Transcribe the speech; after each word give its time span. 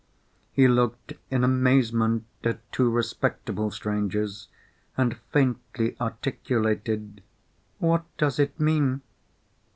He 0.51 0.67
looked 0.67 1.13
in 1.29 1.43
amazement 1.43 2.25
at 2.43 2.71
two 2.71 2.89
respectable 2.89 3.69
strangers, 3.69 4.47
and 4.97 5.15
faintly 5.29 5.95
articulated, 6.01 7.21
"What 7.77 8.05
does 8.17 8.39
it 8.39 8.59
mean?" 8.59 9.01